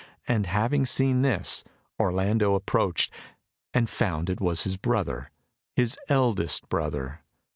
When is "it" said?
4.31-4.41